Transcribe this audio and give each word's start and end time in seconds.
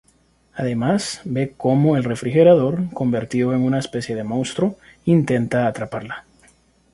Además, 0.55 1.21
ve 1.25 1.53
cómo 1.55 1.95
el 1.95 2.03
refrigerador, 2.03 2.89
convertido 2.91 3.53
en 3.53 3.61
una 3.61 3.77
especie 3.77 4.15
de 4.15 4.23
monstruo, 4.23 4.79
intenta 5.05 5.67
atraparla. 5.67 6.25